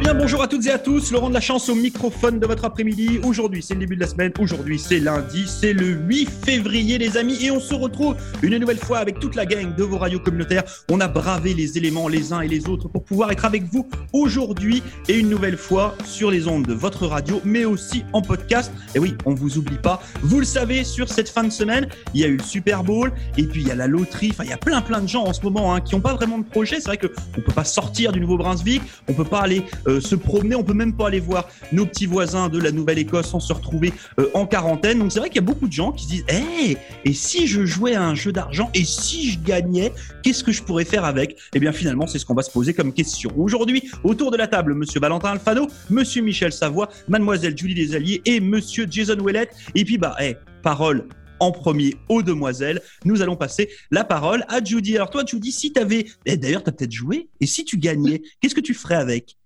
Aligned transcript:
Audio. 0.00 0.09
Bonjour 0.20 0.42
à 0.42 0.48
toutes 0.48 0.66
et 0.66 0.70
à 0.70 0.78
tous. 0.78 1.12
Laurent 1.12 1.30
de 1.30 1.34
la 1.34 1.40
chance 1.40 1.70
au 1.70 1.74
microphone 1.74 2.38
de 2.38 2.46
votre 2.46 2.66
après-midi. 2.66 3.20
Aujourd'hui, 3.24 3.62
c'est 3.62 3.72
le 3.72 3.80
début 3.80 3.94
de 3.94 4.02
la 4.02 4.06
semaine. 4.06 4.30
Aujourd'hui, 4.38 4.78
c'est 4.78 4.98
lundi. 4.98 5.46
C'est 5.48 5.72
le 5.72 5.86
8 5.86 6.28
février, 6.44 6.98
les 6.98 7.16
amis. 7.16 7.42
Et 7.42 7.50
on 7.50 7.58
se 7.58 7.72
retrouve 7.72 8.16
une 8.42 8.58
nouvelle 8.58 8.76
fois 8.76 8.98
avec 8.98 9.18
toute 9.18 9.34
la 9.34 9.46
gang 9.46 9.74
de 9.74 9.82
vos 9.82 9.96
radios 9.96 10.20
communautaires. 10.20 10.64
On 10.90 11.00
a 11.00 11.08
bravé 11.08 11.54
les 11.54 11.78
éléments 11.78 12.06
les 12.06 12.34
uns 12.34 12.42
et 12.42 12.48
les 12.48 12.68
autres 12.68 12.86
pour 12.88 13.02
pouvoir 13.02 13.32
être 13.32 13.46
avec 13.46 13.62
vous 13.72 13.88
aujourd'hui 14.12 14.82
et 15.08 15.18
une 15.18 15.30
nouvelle 15.30 15.56
fois 15.56 15.96
sur 16.04 16.30
les 16.30 16.46
ondes 16.48 16.66
de 16.66 16.74
votre 16.74 17.06
radio, 17.06 17.40
mais 17.46 17.64
aussi 17.64 18.04
en 18.12 18.20
podcast. 18.20 18.70
Et 18.94 18.98
oui, 18.98 19.14
on 19.24 19.32
vous 19.32 19.56
oublie 19.56 19.78
pas. 19.78 20.02
Vous 20.20 20.40
le 20.40 20.44
savez, 20.44 20.84
sur 20.84 21.08
cette 21.08 21.30
fin 21.30 21.44
de 21.44 21.50
semaine, 21.50 21.88
il 22.12 22.20
y 22.20 22.24
a 22.24 22.26
eu 22.26 22.36
le 22.36 22.44
Super 22.44 22.84
Bowl 22.84 23.10
et 23.38 23.44
puis 23.44 23.62
il 23.62 23.68
y 23.68 23.70
a 23.70 23.74
la 23.74 23.86
loterie. 23.86 24.28
Enfin, 24.32 24.44
il 24.44 24.50
y 24.50 24.54
a 24.54 24.58
plein, 24.58 24.82
plein 24.82 25.00
de 25.00 25.08
gens 25.08 25.24
en 25.24 25.32
ce 25.32 25.40
moment 25.40 25.74
hein, 25.74 25.80
qui 25.80 25.94
n'ont 25.94 26.02
pas 26.02 26.14
vraiment 26.14 26.36
de 26.36 26.44
projet. 26.44 26.76
C'est 26.76 26.88
vrai 26.88 26.98
qu'on 26.98 27.08
ne 27.38 27.42
peut 27.42 27.54
pas 27.54 27.64
sortir 27.64 28.12
du 28.12 28.20
Nouveau-Brunswick. 28.20 28.82
On 29.08 29.14
peut 29.14 29.24
pas 29.24 29.40
aller 29.40 29.64
euh, 29.86 29.98
promener. 30.16 30.54
On 30.54 30.64
peut 30.64 30.74
même 30.74 30.94
pas 30.94 31.08
aller 31.08 31.20
voir 31.20 31.48
nos 31.72 31.86
petits 31.86 32.06
voisins 32.06 32.48
de 32.48 32.58
la 32.58 32.70
Nouvelle-Écosse 32.72 33.30
sans 33.30 33.40
se 33.40 33.52
retrouver 33.52 33.92
euh, 34.18 34.28
en 34.34 34.46
quarantaine. 34.46 34.98
Donc 34.98 35.12
c'est 35.12 35.18
vrai 35.18 35.28
qu'il 35.28 35.36
y 35.36 35.44
a 35.44 35.46
beaucoup 35.46 35.66
de 35.66 35.72
gens 35.72 35.92
qui 35.92 36.04
se 36.04 36.08
disent 36.08 36.24
Hey, 36.28 36.76
et 37.04 37.12
si 37.12 37.46
je 37.46 37.64
jouais 37.64 37.94
à 37.94 38.02
un 38.02 38.14
jeu 38.14 38.32
d'argent 38.32 38.70
et 38.74 38.84
si 38.84 39.30
je 39.30 39.38
gagnais, 39.40 39.92
qu'est-ce 40.22 40.44
que 40.44 40.52
je 40.52 40.62
pourrais 40.62 40.84
faire 40.84 41.04
avec? 41.04 41.36
Eh 41.54 41.60
bien 41.60 41.72
finalement, 41.72 42.06
c'est 42.06 42.18
ce 42.18 42.26
qu'on 42.26 42.34
va 42.34 42.42
se 42.42 42.50
poser 42.50 42.74
comme 42.74 42.92
question. 42.92 43.30
Aujourd'hui, 43.36 43.90
autour 44.04 44.30
de 44.30 44.36
la 44.36 44.46
table, 44.46 44.74
Monsieur 44.74 45.00
Valentin 45.00 45.30
Alfano, 45.30 45.68
Monsieur 45.88 46.22
Michel 46.22 46.52
Savoie, 46.52 46.88
Mademoiselle 47.08 47.56
Julie 47.56 47.74
Desalliés 47.74 48.22
et 48.24 48.40
Monsieur 48.40 48.86
Jason 48.88 49.18
Ouellette. 49.18 49.54
Et 49.74 49.84
puis 49.84 49.98
bah, 49.98 50.14
hey, 50.18 50.36
parole 50.62 51.06
en 51.40 51.50
premier 51.50 51.96
aux 52.08 52.22
demoiselles. 52.22 52.80
Nous 53.04 53.22
allons 53.22 53.36
passer 53.36 53.70
la 53.90 54.04
parole 54.04 54.44
à 54.48 54.62
Judy. 54.62 54.94
Alors 54.94 55.10
toi, 55.10 55.24
Judy, 55.26 55.50
si 55.50 55.72
tu 55.72 55.80
avais, 55.80 56.06
eh, 56.26 56.36
d'ailleurs, 56.36 56.62
tu 56.62 56.68
as 56.68 56.72
peut-être 56.72 56.92
joué, 56.92 57.28
et 57.40 57.46
si 57.46 57.64
tu 57.64 57.78
gagnais, 57.78 58.22
qu'est-ce 58.40 58.54
que 58.54 58.60
tu 58.60 58.74
ferais 58.74 58.96
avec? 58.96 59.36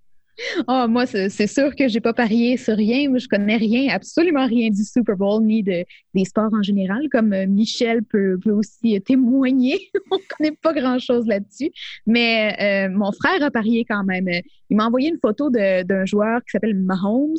Oh, 0.68 0.86
moi, 0.88 1.06
c'est 1.06 1.46
sûr 1.46 1.74
que 1.76 1.88
j'ai 1.88 2.00
pas 2.00 2.12
parié 2.12 2.56
sur 2.56 2.76
rien. 2.76 3.10
Je 3.16 3.28
connais 3.28 3.56
rien, 3.56 3.94
absolument 3.94 4.46
rien 4.46 4.70
du 4.70 4.84
Super 4.84 5.16
Bowl 5.16 5.42
ni 5.42 5.62
de, 5.62 5.84
des 6.14 6.24
sports 6.24 6.52
en 6.52 6.62
général, 6.62 7.08
comme 7.10 7.32
euh, 7.32 7.46
Michel 7.46 8.02
peut, 8.02 8.38
aussi 8.46 9.00
témoigner. 9.02 9.90
On 10.10 10.18
connaît 10.36 10.56
pas 10.60 10.72
grand-chose 10.72 11.26
là-dessus. 11.26 11.70
Mais 12.06 12.56
euh, 12.88 12.92
mon 12.92 13.12
frère 13.12 13.42
a 13.42 13.50
parié 13.50 13.84
quand 13.84 14.04
même. 14.04 14.28
Il 14.70 14.76
m'a 14.76 14.86
envoyé 14.86 15.08
une 15.08 15.18
photo 15.18 15.50
d'un 15.50 16.04
joueur 16.04 16.40
qui 16.40 16.50
s'appelle 16.50 16.76
Mahomes. 16.76 17.36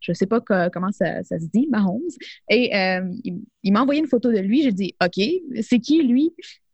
Je 0.00 0.12
sais 0.12 0.26
pas 0.26 0.40
comment 0.40 0.92
ça, 0.92 1.22
se 1.24 1.50
dit, 1.52 1.68
Mahomes. 1.70 2.00
Et 2.48 2.74
euh, 2.74 3.02
il, 3.24 3.42
il 3.62 3.72
m'a 3.72 3.82
envoyé 3.82 4.00
une 4.00 4.06
photo 4.06 4.32
de 4.32 4.38
lui. 4.38 4.62
J'ai 4.62 4.72
dit, 4.72 4.94
OK, 5.04 5.24
c'est 5.62 5.80
qui 5.80 6.02
lui? 6.02 6.30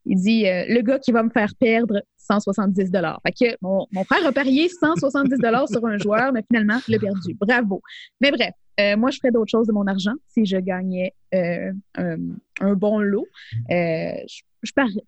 Il 0.07 0.17
dit, 0.19 0.43
le 0.45 0.83
gars 0.83 0.99
qui 0.99 1.13
va 1.13 1.23
me 1.23 1.31
faire 1.31 1.55
perdre 1.59 2.03
170 2.25 2.91
dollars. 2.91 3.21
Fait 3.27 3.33
que 3.33 3.57
mon, 3.61 3.87
frère 4.05 4.27
a 4.27 4.33
parié 4.33 4.69
170 4.69 5.39
dollars 5.39 5.69
sur 5.69 5.85
un 5.87 5.99
joueur, 5.99 6.33
mais 6.33 6.43
finalement, 6.51 6.81
il 6.89 6.95
a 6.95 6.99
perdu. 6.99 7.37
Bravo. 7.39 7.83
Mais 8.21 8.31
bref, 8.31 8.53
euh, 8.81 8.97
moi, 8.97 9.11
je 9.11 9.19
ferais 9.19 9.31
d'autres 9.31 9.51
choses 9.51 9.67
de 9.67 9.73
mon 9.73 9.87
argent 9.87 10.15
si 10.29 10.47
je 10.47 10.57
gagnais 10.57 11.15
euh, 11.35 11.73
un, 11.97 12.75
bon 12.75 12.99
lot. 12.99 13.27
Euh, 13.71 14.15
je, 14.27 14.43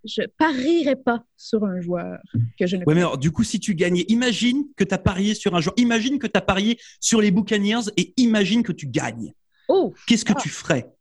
je, 0.05 0.22
parierais 0.39 0.97
pas 0.97 1.25
sur 1.37 1.64
un 1.64 1.81
joueur 1.81 2.19
que 2.59 2.67
je 2.67 2.77
ne 2.77 2.84
Oui, 2.87 2.94
mais 2.94 3.00
alors, 3.00 3.19
du 3.19 3.33
coup, 3.33 3.42
si 3.42 3.59
tu 3.59 3.75
gagnais, 3.75 4.05
imagine 4.09 4.67
que 4.77 4.84
tu 4.84 4.94
as 4.94 4.98
parié 4.98 5.34
sur 5.34 5.55
un 5.56 5.61
joueur. 5.61 5.75
Imagine 5.78 6.19
que 6.19 6.27
tu 6.27 6.37
as 6.37 6.42
parié 6.42 6.78
sur 7.00 7.20
les 7.20 7.31
Buccaneers 7.31 7.91
et 7.97 8.12
imagine 8.19 8.62
que 8.62 8.72
tu 8.72 8.87
gagnes. 8.87 9.33
Oh, 9.69 9.92
Qu'est-ce 10.06 10.25
que 10.25 10.34
ah. 10.37 10.41
tu 10.41 10.48
ferais? 10.48 10.92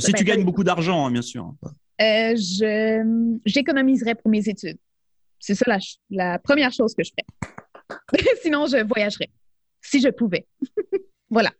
Si 0.00 0.12
tu 0.14 0.24
gagnes 0.24 0.44
beaucoup 0.44 0.64
d'argent, 0.64 1.06
hein, 1.06 1.10
bien 1.10 1.22
sûr. 1.22 1.54
J'économiserais 3.44 4.14
pour 4.14 4.30
mes 4.30 4.48
études. 4.48 4.78
C'est 5.38 5.54
ça 5.54 5.64
la, 6.10 6.38
première 6.38 6.72
chose 6.72 6.94
que 6.94 7.02
je 7.04 7.10
ferais. 7.10 8.34
Sinon, 8.42 8.66
je 8.66 8.84
voyagerais, 8.84 9.30
si 9.80 10.00
je 10.00 10.08
pouvais. 10.08 10.46
voilà. 11.30 11.52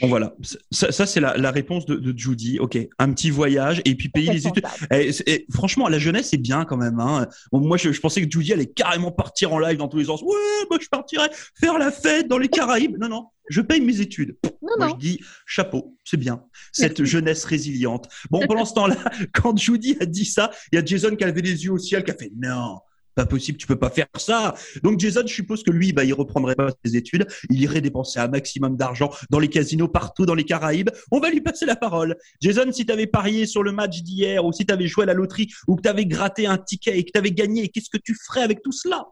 Bon 0.00 0.08
voilà, 0.08 0.34
ça, 0.72 1.06
c'est 1.06 1.20
la, 1.20 1.50
réponse 1.52 1.86
de, 1.86 2.12
Judy. 2.16 2.58
Ok, 2.58 2.76
un 2.98 3.12
petit 3.12 3.30
voyage 3.30 3.80
et 3.84 3.94
puis 3.94 4.08
payer 4.08 4.32
les 4.32 4.46
études. 4.48 4.66
Et, 4.90 5.10
eh, 5.10 5.22
eh, 5.26 5.46
franchement, 5.52 5.88
la 5.88 6.00
jeunesse 6.00 6.30
c'est 6.30 6.36
bien 6.36 6.64
quand 6.64 6.76
même. 6.76 6.98
Hein. 6.98 7.28
moi, 7.52 7.76
je, 7.76 7.88
pensais 8.00 8.20
que 8.20 8.28
Judy 8.28 8.52
allait 8.52 8.66
carrément 8.66 9.12
partir 9.12 9.52
en 9.52 9.60
live 9.60 9.76
dans 9.76 9.86
tous 9.86 9.98
les 9.98 10.06
sens. 10.06 10.20
Ouais, 10.22 10.66
moi 10.68 10.80
je 10.82 10.88
partirais 10.88 11.30
faire 11.60 11.78
la 11.78 11.92
fête 11.92 12.26
dans 12.26 12.38
les 12.38 12.48
Caraïbes. 12.48 12.98
Non, 12.98 13.08
non, 13.08 13.28
je 13.48 13.60
paye 13.60 13.80
mes 13.80 14.00
études. 14.00 14.36
moi, 14.62 14.88
je 14.90 14.96
dis 14.96 15.20
chapeau, 15.46 15.96
c'est 16.04 16.16
bien. 16.16 16.42
Cette 16.72 17.04
jeunesse 17.04 17.44
résiliente. 17.44 18.08
Bon, 18.30 18.40
pendant 18.48 18.64
ce 18.64 18.74
temps-là, 18.74 18.96
quand 19.32 19.56
Judy 19.56 19.96
a 20.00 20.06
dit 20.06 20.24
ça, 20.24 20.50
il 20.72 20.76
y 20.76 20.78
a 20.78 20.84
Jason 20.84 21.14
qui 21.14 21.22
a 21.22 21.28
levé 21.28 21.42
les 21.42 21.64
yeux 21.64 21.72
au 21.72 21.78
ciel, 21.78 22.02
qui 22.02 22.10
a 22.10 22.14
fait 22.14 22.32
non 22.36 22.80
pas 23.14 23.26
possible, 23.26 23.58
tu 23.58 23.66
peux 23.66 23.76
pas 23.76 23.90
faire 23.90 24.06
ça. 24.16 24.54
Donc 24.82 24.98
Jason, 24.98 25.22
je 25.26 25.34
suppose 25.34 25.62
que 25.62 25.70
lui, 25.70 25.92
bah, 25.92 26.04
il 26.04 26.12
reprendrait 26.12 26.54
pas 26.54 26.68
ses 26.84 26.96
études, 26.96 27.26
il 27.50 27.60
irait 27.60 27.80
dépenser 27.80 28.20
un 28.20 28.28
maximum 28.28 28.76
d'argent 28.76 29.10
dans 29.30 29.38
les 29.38 29.48
casinos 29.48 29.88
partout 29.88 30.26
dans 30.26 30.34
les 30.34 30.44
Caraïbes. 30.44 30.90
On 31.10 31.20
va 31.20 31.30
lui 31.30 31.40
passer 31.40 31.66
la 31.66 31.76
parole. 31.76 32.16
Jason, 32.40 32.70
si 32.72 32.86
tu 32.86 32.92
avais 32.92 33.06
parié 33.06 33.46
sur 33.46 33.62
le 33.62 33.72
match 33.72 34.02
d'hier 34.02 34.44
ou 34.44 34.52
si 34.52 34.66
tu 34.66 34.72
avais 34.72 34.86
joué 34.86 35.04
à 35.04 35.06
la 35.06 35.14
loterie 35.14 35.48
ou 35.68 35.76
que 35.76 35.82
tu 35.82 35.88
avais 35.88 36.06
gratté 36.06 36.46
un 36.46 36.58
ticket 36.58 36.98
et 36.98 37.04
que 37.04 37.10
tu 37.12 37.18
avais 37.18 37.32
gagné, 37.32 37.68
qu'est-ce 37.68 37.90
que 37.90 37.98
tu 37.98 38.14
ferais 38.14 38.42
avec 38.42 38.62
tout 38.62 38.72
cela? 38.72 39.06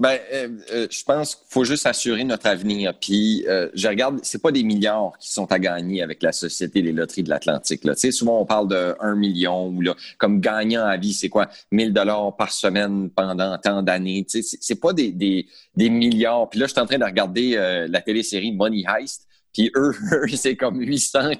Ben, 0.00 0.18
euh, 0.32 0.48
euh, 0.72 0.86
je 0.90 1.04
pense 1.04 1.34
qu'il 1.34 1.44
faut 1.50 1.64
juste 1.64 1.84
assurer 1.84 2.24
notre 2.24 2.46
avenir. 2.46 2.94
Puis, 2.98 3.44
euh, 3.46 3.68
je 3.74 3.86
regarde, 3.86 4.18
c'est 4.22 4.40
pas 4.40 4.50
des 4.50 4.62
milliards 4.62 5.12
qui 5.18 5.30
sont 5.30 5.52
à 5.52 5.58
gagner 5.58 6.02
avec 6.02 6.22
la 6.22 6.32
Société 6.32 6.80
des 6.80 6.92
loteries 6.92 7.22
de 7.22 7.28
l'Atlantique. 7.28 7.82
Tu 7.82 7.94
sais, 7.94 8.10
souvent, 8.10 8.40
on 8.40 8.46
parle 8.46 8.68
de 8.68 8.96
1 8.98 9.14
million 9.14 9.68
ou 9.68 9.82
là, 9.82 9.94
comme 10.16 10.40
gagnant 10.40 10.86
à 10.86 10.96
vie, 10.96 11.12
c'est 11.12 11.28
quoi? 11.28 11.50
1000 11.70 11.92
dollars 11.92 12.34
par 12.34 12.50
semaine 12.50 13.10
pendant 13.10 13.58
tant 13.58 13.82
d'années. 13.82 14.24
Tu 14.26 14.42
sais, 14.42 14.56
c'est 14.58 14.80
pas 14.80 14.94
des, 14.94 15.12
des, 15.12 15.46
des, 15.76 15.90
milliards. 15.90 16.48
Puis 16.48 16.60
là, 16.60 16.66
je 16.66 16.72
suis 16.72 16.80
en 16.80 16.86
train 16.86 16.98
de 16.98 17.04
regarder 17.04 17.86
la 17.86 18.00
télésérie 18.00 18.52
Money 18.52 18.84
Heist. 18.88 19.26
Puis 19.52 19.70
eux, 19.76 19.92
c'est 20.34 20.56
comme 20.56 20.80
800 20.80 21.32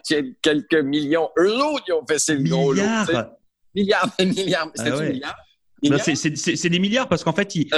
quelques 0.43 0.85
millions. 0.85 1.31
Eux 1.39 1.57
autres, 1.57 1.85
ils 1.89 1.95
ont 1.95 2.05
fait 2.07 2.19
ces 2.19 2.37
gros 2.43 2.75
Milliards. 2.75 3.09
Milliards, 3.75 4.11
milliards. 4.21 4.71
C'est 4.75 4.93
ah 4.93 5.01
milliards? 5.01 5.39
C'est 5.83 6.69
des 6.69 6.79
milliards 6.79 7.09
parce 7.09 7.25
qu'en 7.25 7.33
fait, 7.33 7.55
ils, 7.55 7.69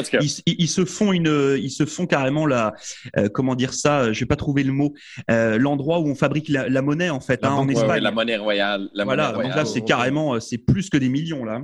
ils, 0.47 0.69
se 0.69 0.85
font 0.85 1.13
une, 1.13 1.57
ils 1.61 1.71
se 1.71 1.87
font 1.87 2.07
carrément 2.07 2.47
la, 2.47 2.75
euh, 3.17 3.29
comment 3.29 3.55
dire 3.55 3.75
ça, 3.75 4.13
je 4.13 4.21
vais 4.21 4.27
pas 4.27 4.37
trouver 4.37 4.63
le 4.63 4.73
mot, 4.73 4.95
euh, 5.31 5.59
l'endroit 5.59 6.01
où 6.01 6.09
on 6.09 6.15
fabrique 6.15 6.49
la, 6.49 6.83
monnaie 6.83 7.11
en 7.11 7.21
fait, 7.21 7.45
hein, 7.45 7.53
en 7.53 7.69
Espagne. 7.69 8.03
la 8.03 8.11
monnaie 8.11 8.37
royale. 8.37 8.89
La 8.95 9.05
voilà, 9.05 9.33
donc 9.33 9.55
là 9.55 9.65
c'est 9.65 9.83
carrément, 9.83 10.35
euh, 10.35 10.41
c'est 10.41 10.59
plus 10.59 10.91
que 10.91 10.97
des 10.97 11.09
millions 11.09 11.45
là. 11.45 11.63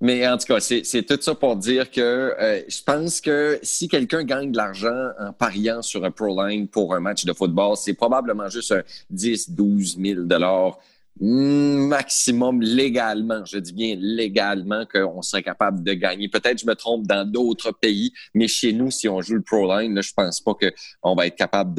Mais 0.00 0.26
en 0.28 0.36
tout 0.36 0.46
cas, 0.46 0.60
c'est 0.60 1.02
tout 1.06 1.18
ça 1.20 1.34
pour 1.34 1.56
dire 1.56 1.90
que 1.90 2.34
je 2.68 2.82
pense 2.82 3.20
que 3.22 3.58
si 3.62 3.88
quelqu'un 3.88 4.24
gagne 4.24 4.52
de 4.52 4.56
l'argent 4.56 5.10
en 5.18 5.32
pariant 5.32 5.80
sur 5.80 6.04
un 6.04 6.10
Pro 6.10 6.44
Line 6.44 6.68
pour 6.68 6.94
un 6.94 7.00
match 7.00 7.24
de 7.24 7.32
football, 7.32 7.76
c'est 7.78 7.94
probablement 7.94 8.48
juste 8.48 8.72
un 8.72 8.82
10, 9.08 9.50
12 9.50 9.98
000 9.98 10.20
dollars 10.22 10.78
maximum 11.20 12.60
légalement, 12.60 13.44
je 13.44 13.58
dis 13.58 13.72
bien 13.72 13.96
légalement, 13.98 14.84
qu'on 14.86 15.22
serait 15.22 15.42
capable 15.42 15.82
de 15.82 15.92
gagner. 15.94 16.28
Peut-être 16.28 16.60
je 16.60 16.66
me 16.66 16.74
trompe 16.74 17.06
dans 17.06 17.24
d'autres 17.28 17.72
pays, 17.72 18.12
mais 18.34 18.48
chez 18.48 18.72
nous, 18.72 18.90
si 18.90 19.08
on 19.08 19.20
joue 19.22 19.34
le 19.34 19.42
Pro 19.42 19.66
Line, 19.66 19.94
là, 19.94 20.02
je 20.02 20.12
pense 20.14 20.40
pas 20.40 20.52
qu'on 20.54 21.14
va 21.14 21.26
être 21.26 21.36
capable 21.36 21.74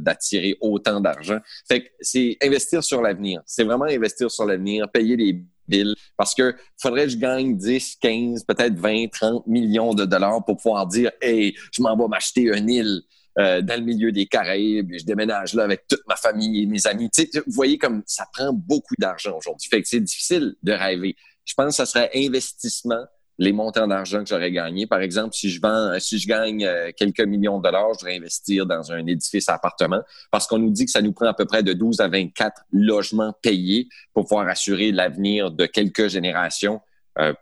d'attirer 0.00 0.50
de, 0.50 0.58
autant 0.60 1.00
d'argent. 1.00 1.38
Fait 1.66 1.84
que 1.84 1.88
c'est 2.00 2.36
investir 2.42 2.84
sur 2.84 3.00
l'avenir. 3.00 3.40
C'est 3.46 3.64
vraiment 3.64 3.86
investir 3.86 4.30
sur 4.30 4.44
l'avenir, 4.44 4.90
payer 4.90 5.16
les 5.16 5.44
billes, 5.66 5.94
parce 6.16 6.34
que 6.34 6.54
faudrait 6.76 7.04
que 7.04 7.10
je 7.10 7.16
gagne 7.16 7.56
10, 7.56 7.96
15, 7.96 8.44
peut-être 8.44 8.78
20, 8.78 9.06
30 9.10 9.46
millions 9.46 9.94
de 9.94 10.04
dollars 10.04 10.44
pour 10.44 10.56
pouvoir 10.56 10.86
dire, 10.86 11.10
hey, 11.22 11.54
je 11.72 11.82
m'en 11.82 11.96
vais 11.96 12.08
m'acheter 12.08 12.42
une 12.42 12.68
île 12.68 13.02
euh, 13.38 13.62
dans 13.62 13.78
le 13.78 13.84
milieu 13.84 14.12
des 14.12 14.26
Caraïbes, 14.26 14.92
je 14.96 15.04
déménage 15.04 15.54
là 15.54 15.64
avec 15.64 15.86
toute 15.88 16.06
ma 16.06 16.16
famille 16.16 16.62
et 16.62 16.66
mes 16.66 16.86
amis. 16.86 17.10
Tu 17.10 17.22
sais, 17.22 17.40
vous 17.46 17.52
voyez 17.52 17.78
comme 17.78 18.02
ça 18.06 18.26
prend 18.32 18.52
beaucoup 18.52 18.94
d'argent 18.98 19.36
aujourd'hui. 19.36 19.68
Fait 19.68 19.82
que 19.82 19.88
c'est 19.88 20.00
difficile 20.00 20.54
de 20.62 20.72
rêver. 20.72 21.16
Je 21.44 21.54
pense 21.54 21.68
que 21.68 21.74
ça 21.74 21.86
serait 21.86 22.10
investissement 22.14 23.04
les 23.38 23.52
montants 23.52 23.88
d'argent 23.88 24.22
que 24.22 24.28
j'aurais 24.28 24.52
gagné. 24.52 24.86
Par 24.86 25.00
exemple, 25.00 25.34
si 25.34 25.50
je 25.50 25.60
vends, 25.60 25.98
si 25.98 26.18
je 26.18 26.28
gagne 26.28 26.64
euh, 26.64 26.92
quelques 26.96 27.20
millions 27.20 27.58
de 27.58 27.64
dollars, 27.64 27.94
je 27.94 28.00
voudrais 28.00 28.16
investir 28.16 28.66
dans 28.66 28.92
un 28.92 29.06
édifice 29.06 29.48
à 29.48 29.54
appartement 29.54 30.02
parce 30.30 30.46
qu'on 30.46 30.58
nous 30.58 30.70
dit 30.70 30.84
que 30.84 30.90
ça 30.90 31.02
nous 31.02 31.12
prend 31.12 31.26
à 31.26 31.34
peu 31.34 31.44
près 31.44 31.62
de 31.62 31.72
12 31.72 32.00
à 32.00 32.08
24 32.08 32.62
logements 32.72 33.34
payés 33.42 33.88
pour 34.12 34.24
pouvoir 34.24 34.46
assurer 34.48 34.92
l'avenir 34.92 35.50
de 35.50 35.66
quelques 35.66 36.08
générations. 36.08 36.80
Euh, 37.18 37.32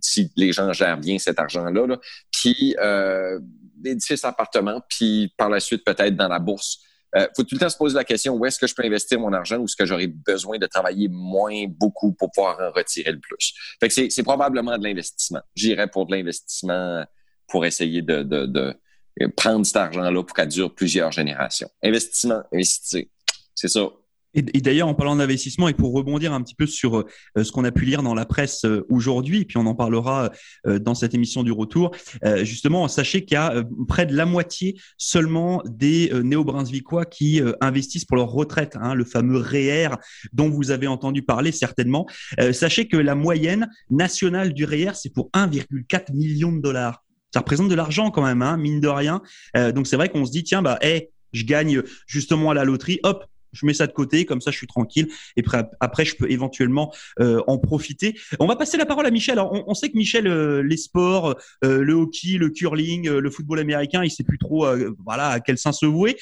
si 0.00 0.30
les 0.36 0.52
gens 0.52 0.72
gèrent 0.72 0.98
bien 0.98 1.18
cet 1.18 1.38
argent-là. 1.38 1.86
Là. 1.86 1.98
Puis 2.42 2.74
euh, 2.80 3.38
d'édifices 3.76 4.24
appartements, 4.24 4.80
puis 4.88 5.32
par 5.36 5.48
la 5.48 5.60
suite 5.60 5.84
peut-être 5.84 6.16
dans 6.16 6.28
la 6.28 6.40
bourse. 6.40 6.80
Euh, 7.14 7.28
faut 7.36 7.44
tout 7.44 7.54
le 7.54 7.60
temps 7.60 7.68
se 7.68 7.76
poser 7.76 7.94
la 7.94 8.04
question 8.04 8.34
où 8.34 8.44
est-ce 8.46 8.58
que 8.58 8.66
je 8.66 8.74
peux 8.74 8.84
investir 8.84 9.20
mon 9.20 9.32
argent 9.32 9.58
ou 9.58 9.64
est-ce 9.64 9.76
que 9.76 9.84
j'aurais 9.84 10.06
besoin 10.06 10.58
de 10.58 10.66
travailler 10.66 11.08
moins 11.08 11.66
beaucoup 11.68 12.12
pour 12.14 12.30
pouvoir 12.32 12.58
en 12.58 12.72
retirer 12.72 13.12
le 13.12 13.20
plus? 13.20 13.52
Fait 13.78 13.88
que 13.88 14.10
c'est 14.10 14.22
probablement 14.22 14.76
de 14.76 14.82
l'investissement. 14.82 15.42
J'irais 15.54 15.88
pour 15.88 16.06
de 16.06 16.16
l'investissement 16.16 17.04
pour 17.46 17.64
essayer 17.66 18.02
de, 18.02 18.22
de, 18.22 18.46
de 18.46 18.74
prendre 19.36 19.64
cet 19.66 19.76
argent-là 19.76 20.22
pour 20.22 20.34
qu'elle 20.34 20.48
dure 20.48 20.74
plusieurs 20.74 21.12
générations. 21.12 21.68
Investissement, 21.82 22.42
investir. 22.52 23.04
C'est 23.54 23.68
ça. 23.68 23.88
Et, 24.34 24.42
d'ailleurs, 24.42 24.88
en 24.88 24.94
parlant 24.94 25.16
d'investissement, 25.16 25.68
et 25.68 25.74
pour 25.74 25.92
rebondir 25.92 26.32
un 26.32 26.42
petit 26.42 26.54
peu 26.54 26.66
sur 26.66 26.98
euh, 26.98 27.44
ce 27.44 27.52
qu'on 27.52 27.64
a 27.64 27.72
pu 27.72 27.84
lire 27.84 28.02
dans 28.02 28.14
la 28.14 28.24
presse 28.24 28.64
euh, 28.64 28.86
aujourd'hui, 28.88 29.44
puis 29.44 29.58
on 29.58 29.66
en 29.66 29.74
parlera 29.74 30.30
euh, 30.66 30.78
dans 30.78 30.94
cette 30.94 31.14
émission 31.14 31.42
du 31.42 31.52
retour, 31.52 31.90
justement, 32.42 32.88
sachez 32.88 33.24
qu'il 33.24 33.34
y 33.34 33.38
a 33.38 33.64
près 33.88 34.06
de 34.06 34.14
la 34.14 34.26
moitié 34.26 34.78
seulement 34.96 35.62
des 35.66 36.10
néo-brunswickois 36.22 37.04
qui 37.04 37.40
investissent 37.60 38.04
pour 38.04 38.16
leur 38.16 38.30
retraite, 38.30 38.76
hein, 38.80 38.94
le 38.94 39.04
fameux 39.04 39.38
REER 39.38 39.96
dont 40.32 40.48
vous 40.48 40.70
avez 40.70 40.86
entendu 40.86 41.22
parler 41.22 41.52
certainement. 41.52 42.06
sachez 42.52 42.88
que 42.88 42.96
la 42.96 43.14
moyenne 43.14 43.68
nationale 43.90 44.52
du 44.52 44.64
REER, 44.64 44.92
c'est 44.94 45.12
pour 45.12 45.30
1,4 45.34 46.14
million 46.14 46.52
de 46.52 46.60
dollars. 46.60 47.04
Ça 47.32 47.40
représente 47.40 47.68
de 47.68 47.74
l'argent 47.74 48.10
quand 48.10 48.22
même, 48.22 48.42
hein, 48.42 48.56
mine 48.56 48.80
de 48.80 48.88
rien. 48.88 49.22
donc 49.74 49.86
c'est 49.86 49.96
vrai 49.96 50.08
qu'on 50.08 50.24
se 50.24 50.32
dit, 50.32 50.44
tiens, 50.44 50.62
bah, 50.62 50.78
hey, 50.80 51.08
je 51.32 51.44
gagne 51.44 51.82
justement 52.06 52.50
à 52.50 52.54
la 52.54 52.64
loterie, 52.64 53.00
hop, 53.02 53.24
je 53.52 53.66
mets 53.66 53.74
ça 53.74 53.86
de 53.86 53.92
côté, 53.92 54.24
comme 54.24 54.40
ça 54.40 54.50
je 54.50 54.56
suis 54.56 54.66
tranquille. 54.66 55.08
Et 55.36 55.44
après, 55.80 56.04
je 56.04 56.16
peux 56.16 56.30
éventuellement 56.30 56.92
euh, 57.20 57.42
en 57.46 57.58
profiter. 57.58 58.18
On 58.40 58.46
va 58.46 58.56
passer 58.56 58.76
la 58.76 58.86
parole 58.86 59.06
à 59.06 59.10
Michel. 59.10 59.38
On, 59.38 59.74
sait 59.74 59.90
que 59.90 59.96
Michel, 59.96 60.26
euh, 60.26 60.62
les 60.62 60.76
sports, 60.76 61.36
euh, 61.64 61.82
le 61.82 61.92
hockey, 61.94 62.38
le 62.38 62.50
curling, 62.50 63.08
le 63.08 63.30
football 63.30 63.58
américain, 63.58 64.02
il 64.04 64.10
sait 64.10 64.24
plus 64.24 64.38
trop, 64.38 64.66
voilà, 65.04 65.28
à 65.28 65.40
quel 65.40 65.58
sein 65.58 65.72
se 65.72 65.86
vouer. 65.86 66.16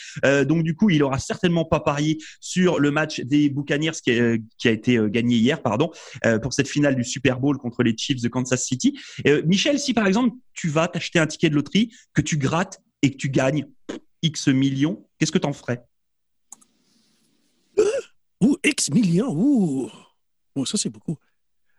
donc 0.44 0.62
du 0.62 0.74
coup, 0.74 0.90
il 0.90 1.02
aura 1.02 1.18
certainement 1.18 1.64
pas 1.64 1.80
parié 1.80 2.18
sur 2.40 2.78
le 2.78 2.90
match 2.90 3.20
des 3.20 3.48
Buccaneers 3.50 3.92
qui 4.02 4.10
a, 4.10 4.70
été 4.70 4.98
gagné 5.08 5.36
hier, 5.36 5.62
pardon, 5.62 5.90
pour 6.42 6.52
cette 6.52 6.68
finale 6.68 6.96
du 6.96 7.04
Super 7.04 7.40
Bowl 7.40 7.58
contre 7.58 7.82
les 7.82 7.96
Chiefs 7.96 8.22
de 8.22 8.28
Kansas 8.28 8.64
City. 8.64 8.98
Michel, 9.44 9.78
si 9.78 9.94
par 9.94 10.06
exemple 10.06 10.36
tu 10.54 10.68
vas 10.68 10.88
t'acheter 10.88 11.18
un 11.18 11.26
ticket 11.26 11.50
de 11.50 11.54
loterie, 11.54 11.90
que 12.14 12.20
tu 12.20 12.36
grattes 12.36 12.80
et 13.02 13.10
que 13.10 13.16
tu 13.16 13.30
gagnes 13.30 13.66
X 14.22 14.48
millions, 14.48 15.06
qu'est-ce 15.18 15.32
que 15.32 15.38
tu 15.38 15.46
en 15.46 15.52
ferais? 15.52 15.84
Ouh, 18.40 18.56
X 18.64 18.90
millions, 18.90 19.32
ouh. 19.32 19.90
Oh, 20.54 20.64
ça, 20.64 20.78
c'est 20.78 20.88
beaucoup. 20.88 21.16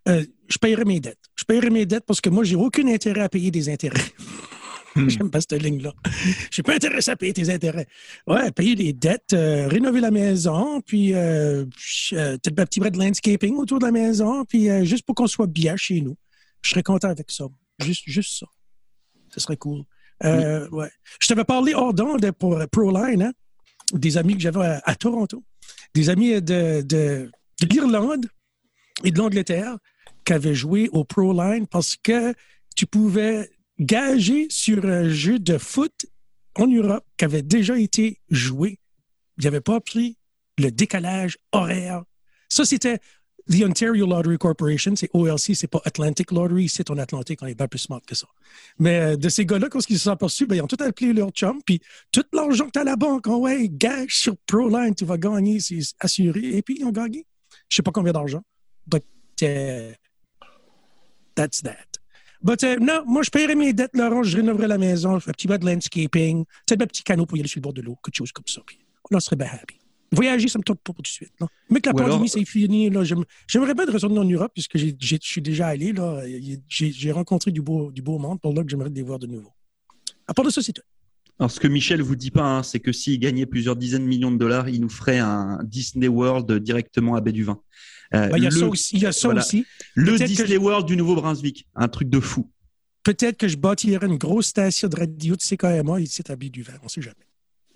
Euh, 0.07 0.25
je 0.47 0.57
paierai 0.57 0.85
mes 0.85 0.99
dettes. 0.99 1.19
Je 1.35 1.43
paierai 1.43 1.69
mes 1.69 1.85
dettes 1.85 2.05
parce 2.05 2.21
que 2.21 2.29
moi, 2.29 2.43
j'ai 2.43 2.55
aucun 2.55 2.87
intérêt 2.87 3.21
à 3.21 3.29
payer 3.29 3.51
des 3.51 3.69
intérêts. 3.69 3.99
Hmm. 4.95 5.09
J'aime 5.09 5.29
pas 5.29 5.41
cette 5.41 5.61
ligne-là. 5.61 5.93
Je 6.05 6.47
suis 6.51 6.63
pas 6.63 6.75
intéressé 6.75 7.11
à 7.11 7.15
payer 7.15 7.33
tes 7.33 7.49
intérêts. 7.49 7.87
Ouais, 8.27 8.51
payer 8.51 8.75
les 8.75 8.93
dettes, 8.93 9.33
euh, 9.33 9.67
rénover 9.67 10.01
la 10.01 10.11
maison, 10.11 10.81
puis 10.81 11.13
euh, 11.13 11.65
peut-être 12.11 12.59
un 12.59 12.65
petit 12.65 12.79
bras 12.79 12.89
de 12.89 12.97
landscaping 12.97 13.55
autour 13.55 13.79
de 13.79 13.85
la 13.85 13.91
maison, 13.91 14.43
puis 14.45 14.67
juste 14.85 15.05
pour 15.05 15.15
qu'on 15.15 15.27
soit 15.27 15.47
bien 15.47 15.75
chez 15.77 16.01
nous. 16.01 16.17
Je 16.61 16.71
serais 16.71 16.83
content 16.83 17.09
avec 17.09 17.31
ça. 17.31 17.45
Juste, 17.81 18.03
juste 18.05 18.39
ça. 18.39 18.47
Ce 19.29 19.39
serait 19.39 19.57
cool. 19.57 19.83
ouais. 20.23 20.91
Je 21.19 21.27
t'avais 21.27 21.45
parlé 21.45 21.73
hors 21.73 21.93
d'onde 21.93 22.29
pour 22.33 22.59
ProLine, 22.71 23.23
hein? 23.23 23.31
des 23.93 24.17
amis 24.17 24.35
que 24.35 24.41
j'avais 24.41 24.79
à 24.83 24.95
Toronto 24.95 25.43
des 25.93 26.09
amis 26.09 26.41
de, 26.41 26.81
de, 26.81 27.31
l'Irlande 27.69 28.27
et 29.03 29.11
de 29.11 29.17
l'Angleterre 29.17 29.77
qui 30.25 30.33
avaient 30.33 30.55
joué 30.55 30.89
au 30.91 31.03
Pro 31.03 31.33
Line 31.33 31.67
parce 31.67 31.95
que 31.95 32.33
tu 32.75 32.85
pouvais 32.85 33.49
gager 33.79 34.47
sur 34.49 34.85
un 34.85 35.09
jeu 35.09 35.39
de 35.39 35.57
foot 35.57 36.05
en 36.55 36.67
Europe 36.67 37.05
qui 37.17 37.25
avait 37.25 37.41
déjà 37.41 37.77
été 37.77 38.19
joué. 38.29 38.79
Il 39.37 39.47
avait 39.47 39.61
pas 39.61 39.79
pris 39.79 40.17
le 40.57 40.71
décalage 40.71 41.37
horaire. 41.51 42.03
Ça, 42.49 42.65
c'était 42.65 42.99
The 43.51 43.65
Ontario 43.65 44.07
Lottery 44.07 44.37
Corporation, 44.37 44.95
c'est 44.95 45.09
OLC, 45.13 45.55
c'est 45.55 45.67
pas 45.67 45.81
Atlantic 45.83 46.31
Lottery, 46.31 46.69
c'est 46.69 46.89
en 46.89 46.97
Atlantique, 46.97 47.39
on 47.41 47.47
est 47.47 47.55
bien 47.55 47.67
plus 47.67 47.79
smart 47.79 48.01
que 48.07 48.15
ça. 48.15 48.25
Mais 48.79 49.01
euh, 49.01 49.17
de 49.17 49.27
ces 49.27 49.45
gars-là, 49.45 49.67
quand 49.67 49.81
ils 49.89 49.97
se 49.97 50.05
sont 50.05 50.11
aperçus, 50.11 50.45
ben, 50.45 50.55
ils 50.55 50.61
ont 50.61 50.67
tout 50.67 50.81
appelé 50.81 51.11
leur 51.11 51.31
chum, 51.31 51.61
puis 51.65 51.81
tout 52.13 52.23
l'argent 52.31 52.67
que 52.67 52.71
tu 52.71 52.79
as 52.79 52.83
à 52.83 52.85
la 52.85 52.95
banque, 52.95 53.27
oh 53.27 53.39
ouais, 53.39 53.67
gage 53.67 54.15
sur 54.15 54.37
ProLine, 54.47 54.95
tu 54.95 55.03
vas 55.03 55.17
gagner, 55.17 55.59
c'est 55.59 55.81
assuré, 55.99 56.55
et 56.55 56.61
puis 56.61 56.77
ils 56.79 56.85
ont 56.85 56.91
gagné. 56.91 57.25
Je 57.67 57.75
sais 57.75 57.83
pas 57.83 57.91
combien 57.91 58.13
d'argent. 58.13 58.41
But 58.87 59.03
uh, 59.41 59.95
that's 61.35 61.61
that. 61.63 61.99
But 62.41 62.63
uh, 62.63 62.77
non, 62.79 63.03
moi, 63.05 63.23
je 63.23 63.31
paierais 63.31 63.55
mes 63.55 63.73
dettes, 63.73 63.97
Laurent, 63.97 64.23
je 64.23 64.37
rénoverais 64.37 64.69
la 64.69 64.77
maison, 64.77 65.15
un 65.15 65.19
petit 65.19 65.47
peu 65.47 65.57
de 65.57 65.65
landscaping, 65.65 66.45
peut-être 66.65 66.83
un 66.83 66.87
petit 66.87 67.03
canot 67.03 67.25
pour 67.25 67.35
y 67.35 67.41
aller 67.41 67.49
sur 67.49 67.59
le 67.59 67.63
bord 67.63 67.73
de 67.73 67.81
l'eau, 67.81 67.97
quelque 68.01 68.15
chose 68.15 68.31
comme 68.31 68.47
ça, 68.47 68.61
puis 68.65 68.79
on 69.11 69.19
serait 69.19 69.35
bien 69.35 69.47
happy. 69.47 69.80
Voyager, 70.13 70.47
ça 70.49 70.59
me 70.59 70.63
tente 70.63 70.81
pas 70.81 70.91
tout 70.93 71.01
de 71.01 71.07
suite. 71.07 71.31
Mais 71.69 71.79
que 71.79 71.89
la 71.89 71.93
pandémie, 71.93 72.27
c'est 72.27 72.43
fini. 72.45 72.91
J'aimerais 73.47 73.73
bien 73.73 73.85
retourner 73.85 74.19
en 74.19 74.25
Europe 74.25 74.51
puisque 74.53 74.77
je 74.77 75.17
suis 75.21 75.41
déjà 75.41 75.67
allé. 75.67 75.93
J'ai 76.67 77.11
rencontré 77.11 77.51
du 77.51 77.61
beau, 77.61 77.91
du 77.91 78.01
beau 78.01 78.17
monde. 78.17 78.41
Pour 78.41 78.53
là 78.53 78.63
que 78.63 78.69
j'aimerais 78.69 78.89
les 78.89 79.03
voir 79.03 79.19
de 79.19 79.27
nouveau. 79.27 79.51
À 80.27 80.33
part 80.33 80.45
de 80.45 80.49
ça, 80.49 80.61
c'est 80.61 80.73
tout. 80.73 80.81
Alors, 81.39 81.49
ce 81.49 81.59
que 81.59 81.67
Michel 81.67 82.01
vous 82.01 82.15
dit 82.15 82.29
pas, 82.29 82.43
hein, 82.43 82.63
c'est 82.63 82.79
que 82.79 82.91
s'il 82.91 83.19
gagnait 83.19 83.47
plusieurs 83.47 83.75
dizaines 83.75 84.03
de 84.03 84.07
millions 84.07 84.31
de 84.31 84.37
dollars, 84.37 84.69
il 84.69 84.79
nous 84.79 84.89
ferait 84.89 85.17
un 85.17 85.59
Disney 85.63 86.07
World 86.07 86.51
directement 86.59 87.15
à 87.15 87.21
Baie 87.21 87.31
du 87.31 87.43
Vin. 87.43 87.59
Euh, 88.13 88.27
bah, 88.27 88.37
il 88.37 88.43
y 88.43 88.47
a 88.47 88.51
ça 88.51 88.67
aussi. 88.67 88.99
Y 88.99 89.05
a 89.07 89.11
ça 89.11 89.29
aussi. 89.29 89.65
Le 89.95 90.17
Disney 90.17 90.57
World 90.57 90.85
du 90.85 90.95
Nouveau-Brunswick. 90.97 91.67
Un 91.75 91.87
truc 91.87 92.09
de 92.09 92.19
fou. 92.19 92.51
Peut-être 93.03 93.37
que 93.37 93.47
je 93.47 93.57
bâtirais 93.57 94.05
une 94.05 94.17
grosse 94.17 94.47
station 94.47 94.87
de 94.87 94.95
radio 94.95 95.35
de 95.35 95.41
CKMA 95.41 96.01
ici 96.01 96.21
à 96.29 96.35
Baie 96.35 96.49
du 96.49 96.61
Vin. 96.61 96.73
On 96.81 96.85
ne 96.85 96.89
sait 96.89 97.01
jamais. 97.01 97.25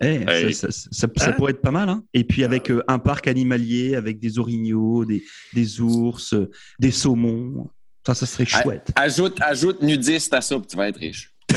Eh, 0.00 0.52
ça, 0.52 0.68
hein? 0.68 1.32
pourrait 1.32 1.52
être 1.52 1.62
pas 1.62 1.70
mal. 1.70 1.88
Hein 1.88 2.04
et 2.12 2.24
puis 2.24 2.44
avec 2.44 2.70
euh, 2.70 2.82
un 2.86 2.98
parc 2.98 3.28
animalier, 3.28 3.94
avec 3.94 4.18
des 4.18 4.38
orignaux, 4.38 5.04
des, 5.04 5.24
des 5.54 5.80
ours, 5.80 6.34
euh, 6.34 6.50
des 6.78 6.90
saumons. 6.90 7.68
Ça, 8.06 8.14
ça 8.14 8.26
serait 8.26 8.44
chouette. 8.44 8.92
Ajoute, 8.94 9.40
ajoute 9.40 9.82
nudiste 9.82 10.32
à 10.34 10.40
ça, 10.40 10.56
tu 10.68 10.76
vas 10.76 10.88
être 10.88 10.98
riche. 10.98 11.32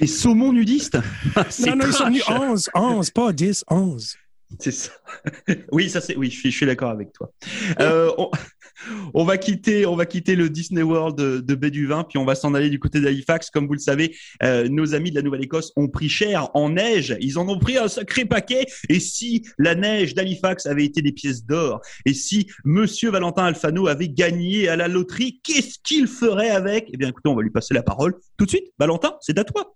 Les 0.00 0.06
saumons 0.06 0.52
nudistes? 0.52 0.98
Non, 1.36 1.76
non, 1.76 1.86
ils 1.86 1.92
sont 1.92 2.06
venus 2.06 2.28
11, 2.28 2.70
11, 2.74 3.10
pas 3.10 3.32
10, 3.32 3.64
11. 3.68 4.16
C'est 4.58 4.72
ça. 4.72 4.90
Oui, 5.72 5.88
ça 5.88 6.00
c'est. 6.00 6.16
Oui, 6.16 6.30
je 6.30 6.38
suis, 6.38 6.52
suis 6.52 6.66
d'accord 6.66 6.90
avec 6.90 7.12
toi. 7.12 7.30
Euh, 7.80 8.10
on, 8.18 8.30
va 9.14 9.38
quitter, 9.38 9.86
on 9.86 9.96
va 9.96 10.06
quitter 10.06 10.36
le 10.36 10.48
Disney 10.50 10.82
World 10.82 11.16
de, 11.16 11.40
de 11.40 11.54
Béduvin, 11.54 12.04
puis 12.04 12.18
on 12.18 12.24
va 12.24 12.34
s'en 12.34 12.54
aller 12.54 12.70
du 12.70 12.78
côté 12.78 13.00
d'Halifax. 13.00 13.50
Comme 13.50 13.66
vous 13.66 13.74
le 13.74 13.78
savez, 13.78 14.16
euh, 14.42 14.68
nos 14.68 14.94
amis 14.94 15.10
de 15.10 15.16
la 15.16 15.22
Nouvelle-Écosse 15.22 15.72
ont 15.76 15.88
pris 15.88 16.08
cher 16.08 16.48
en 16.54 16.70
neige. 16.70 17.16
Ils 17.20 17.38
en 17.38 17.48
ont 17.48 17.58
pris 17.58 17.76
un 17.76 17.88
sacré 17.88 18.24
paquet. 18.24 18.66
Et 18.88 19.00
si 19.00 19.44
la 19.58 19.74
neige 19.74 20.14
d'Halifax 20.14 20.66
avait 20.66 20.84
été 20.84 21.02
des 21.02 21.12
pièces 21.12 21.44
d'or, 21.44 21.80
et 22.06 22.14
si 22.14 22.48
Monsieur 22.64 23.10
Valentin 23.10 23.44
Alfano 23.44 23.86
avait 23.88 24.08
gagné 24.08 24.68
à 24.68 24.76
la 24.76 24.88
loterie, 24.88 25.40
qu'est-ce 25.42 25.78
qu'il 25.82 26.06
ferait 26.06 26.50
avec? 26.50 26.88
Eh 26.92 26.96
bien, 26.96 27.08
écoutez, 27.08 27.28
on 27.28 27.34
va 27.34 27.42
lui 27.42 27.50
passer 27.50 27.74
la 27.74 27.82
parole 27.82 28.14
tout 28.36 28.44
de 28.44 28.50
suite. 28.50 28.72
Valentin, 28.78 29.14
c'est 29.20 29.38
à 29.38 29.44
toi. 29.44 29.74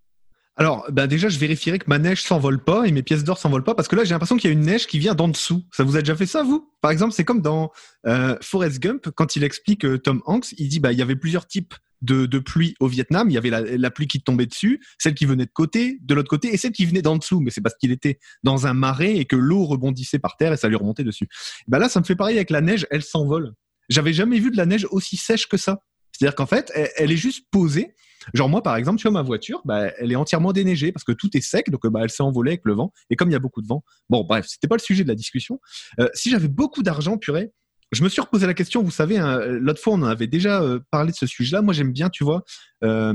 Alors, 0.58 0.86
bah 0.90 1.06
déjà, 1.06 1.28
je 1.28 1.38
vérifierai 1.38 1.78
que 1.78 1.84
ma 1.86 1.98
neige 1.98 2.22
s'envole 2.22 2.62
pas 2.62 2.86
et 2.86 2.92
mes 2.92 3.02
pièces 3.02 3.24
d'or 3.24 3.38
s'envolent 3.38 3.64
pas 3.64 3.74
parce 3.74 3.88
que 3.88 3.96
là, 3.96 4.04
j'ai 4.04 4.14
l'impression 4.14 4.36
qu'il 4.36 4.50
y 4.50 4.52
a 4.52 4.54
une 4.54 4.64
neige 4.64 4.86
qui 4.86 4.98
vient 4.98 5.14
d'en 5.14 5.28
dessous. 5.28 5.64
Ça 5.70 5.84
vous 5.84 5.96
a 5.96 6.00
déjà 6.00 6.16
fait 6.16 6.26
ça, 6.26 6.42
vous? 6.42 6.72
Par 6.80 6.90
exemple, 6.90 7.12
c'est 7.12 7.24
comme 7.24 7.42
dans 7.42 7.72
euh, 8.06 8.36
Forrest 8.40 8.80
Gump 8.80 9.10
quand 9.14 9.36
il 9.36 9.44
explique 9.44 9.84
euh, 9.84 9.98
Tom 9.98 10.22
Hanks, 10.24 10.52
il 10.56 10.68
dit 10.68 10.80
bah 10.80 10.92
il 10.92 10.98
y 10.98 11.02
avait 11.02 11.16
plusieurs 11.16 11.46
types 11.46 11.74
de, 12.02 12.26
de 12.26 12.38
pluie 12.38 12.74
au 12.80 12.86
Vietnam. 12.86 13.28
Il 13.28 13.34
y 13.34 13.38
avait 13.38 13.50
la, 13.50 13.90
pluie 13.90 14.06
qui 14.06 14.22
tombait 14.22 14.46
dessus, 14.46 14.82
celle 14.98 15.14
qui 15.14 15.26
venait 15.26 15.46
de 15.46 15.52
côté, 15.52 15.98
de 16.02 16.14
l'autre 16.14 16.28
côté, 16.28 16.52
et 16.52 16.56
celle 16.56 16.72
qui 16.72 16.86
venait 16.86 17.02
d'en 17.02 17.16
dessous. 17.16 17.40
Mais 17.40 17.50
c'est 17.50 17.60
parce 17.60 17.76
qu'il 17.76 17.90
était 17.90 18.18
dans 18.42 18.66
un 18.66 18.75
marais 18.75 19.16
et 19.16 19.25
que 19.25 19.36
l'eau 19.36 19.64
rebondissait 19.64 20.18
par 20.18 20.36
terre 20.36 20.52
et 20.52 20.56
ça 20.56 20.68
lui 20.68 20.76
remontait 20.76 21.04
dessus. 21.04 21.28
Bah 21.68 21.78
là, 21.78 21.88
ça 21.88 22.00
me 22.00 22.04
fait 22.04 22.16
pareil 22.16 22.36
avec 22.36 22.50
la 22.50 22.60
neige, 22.60 22.86
elle 22.90 23.02
s'envole. 23.02 23.52
J'avais 23.88 24.12
jamais 24.12 24.38
vu 24.38 24.50
de 24.50 24.56
la 24.56 24.66
neige 24.66 24.86
aussi 24.90 25.16
sèche 25.16 25.48
que 25.48 25.56
ça. 25.56 25.80
C'est-à-dire 26.12 26.34
qu'en 26.34 26.46
fait, 26.46 26.72
elle, 26.96 27.12
est 27.12 27.16
juste 27.16 27.46
posée. 27.50 27.94
Genre 28.35 28.49
moi, 28.49 28.62
par 28.62 28.76
exemple, 28.76 28.99
tu 28.99 29.02
vois, 29.02 29.12
ma 29.12 29.23
voiture, 29.23 29.62
bah, 29.64 29.90
elle 29.99 30.12
est 30.12 30.16
entièrement 30.16 30.52
déneigée 30.52 30.92
parce 30.92 31.04
que 31.04 31.12
tout 31.12 31.37
est 31.37 31.40
sec, 31.40 31.70
donc 31.70 31.87
bah, 31.87 32.00
elle 32.02 32.11
s'est 32.11 32.23
envolée 32.23 32.52
avec 32.52 32.62
le 32.64 32.75
vent. 32.75 32.92
Et 33.11 33.16
comme 33.16 33.30
il 33.30 33.32
y 33.32 33.37
a 33.37 33.40
beaucoup 33.40 33.62
de 33.62 33.66
vent, 33.66 33.85
bon, 34.08 34.25
bref, 34.25 34.46
c'était 34.49 34.68
pas 34.68 34.76
le 34.76 34.80
sujet 34.80 35.04
de 35.04 35.08
la 35.08 35.14
discussion. 35.14 35.61
Euh, 36.00 36.08
si 36.14 36.30
j'avais 36.30 36.49
beaucoup 36.49 36.82
d'argent, 36.82 37.18
purée, 37.18 37.52
je 37.92 38.02
me 38.02 38.08
suis 38.08 38.20
reposé 38.20 38.46
la 38.46 38.54
question. 38.54 38.82
Vous 38.82 38.90
savez, 38.90 39.18
hein, 39.18 39.38
l'autre 39.46 39.80
fois, 39.80 39.94
on 39.94 40.02
en 40.02 40.06
avait 40.06 40.26
déjà 40.26 40.61
euh, 40.61 40.80
parlé 40.90 41.12
de 41.12 41.16
ce 41.16 41.26
sujet-là. 41.26 41.62
Moi, 41.62 41.73
j'aime 41.73 41.92
bien, 41.92 42.08
tu 42.08 42.25
vois, 42.25 42.42
euh, 42.85 43.14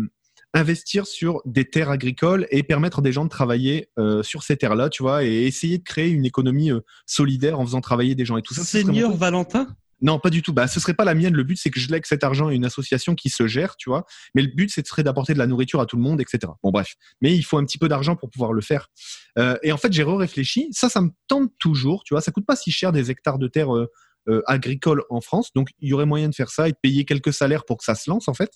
investir 0.53 1.07
sur 1.07 1.41
des 1.45 1.65
terres 1.65 1.89
agricoles 1.89 2.47
et 2.51 2.63
permettre 2.63 3.01
des 3.01 3.11
gens 3.11 3.23
de 3.23 3.29
travailler 3.29 3.89
sur 4.21 4.43
ces 4.43 4.57
terres-là, 4.57 4.89
tu 4.89 5.01
vois, 5.01 5.23
et 5.23 5.45
essayer 5.45 5.77
de 5.77 5.83
créer 5.83 6.09
une 6.09 6.25
économie 6.25 6.71
solidaire 7.05 7.57
en 7.57 7.65
faisant 7.65 7.79
travailler 7.79 8.15
des 8.15 8.25
gens 8.25 8.35
et 8.35 8.41
tout 8.41 8.53
ça. 8.53 8.63
Seigneur 8.63 9.15
Valentin? 9.15 9.67
Non, 10.01 10.19
pas 10.19 10.29
du 10.29 10.41
tout. 10.41 10.53
Bah, 10.53 10.67
ce 10.67 10.79
serait 10.79 10.93
pas 10.93 11.05
la 11.05 11.13
mienne. 11.13 11.33
Le 11.33 11.43
but, 11.43 11.57
c'est 11.57 11.69
que 11.69 11.79
je 11.79 11.89
lègue 11.89 12.05
cet 12.05 12.23
argent 12.23 12.47
à 12.47 12.53
une 12.53 12.65
association 12.65 13.15
qui 13.15 13.29
se 13.29 13.47
gère, 13.47 13.75
tu 13.77 13.89
vois. 13.89 14.05
Mais 14.33 14.41
le 14.41 14.49
but, 14.49 14.71
c'est 14.73 14.83
d'apporter 15.01 15.33
de 15.33 15.37
la 15.37 15.47
nourriture 15.47 15.79
à 15.79 15.85
tout 15.85 15.95
le 15.95 16.01
monde, 16.01 16.19
etc. 16.19 16.51
Bon, 16.63 16.71
bref. 16.71 16.95
Mais 17.21 17.35
il 17.35 17.43
faut 17.43 17.57
un 17.57 17.65
petit 17.65 17.77
peu 17.77 17.87
d'argent 17.87 18.15
pour 18.15 18.29
pouvoir 18.29 18.53
le 18.53 18.61
faire. 18.61 18.87
Euh, 19.37 19.57
et 19.63 19.71
en 19.71 19.77
fait, 19.77 19.93
j'ai 19.93 20.03
réfléchi. 20.03 20.67
Ça, 20.71 20.89
ça 20.89 21.01
me 21.01 21.11
tente 21.27 21.51
toujours, 21.59 22.03
tu 22.03 22.13
vois. 22.13 22.21
Ça 22.21 22.31
coûte 22.31 22.45
pas 22.45 22.55
si 22.55 22.71
cher 22.71 22.91
des 22.91 23.11
hectares 23.11 23.37
de 23.37 23.47
terre 23.47 23.75
euh, 23.75 23.87
euh, 24.27 24.41
agricole 24.47 25.03
en 25.09 25.21
France. 25.21 25.51
Donc, 25.53 25.69
il 25.79 25.89
y 25.89 25.93
aurait 25.93 26.05
moyen 26.05 26.29
de 26.29 26.35
faire 26.35 26.49
ça 26.49 26.67
et 26.67 26.71
de 26.71 26.77
payer 26.81 27.05
quelques 27.05 27.33
salaires 27.33 27.65
pour 27.65 27.77
que 27.77 27.83
ça 27.83 27.95
se 27.95 28.09
lance, 28.09 28.27
en 28.27 28.33
fait. 28.33 28.51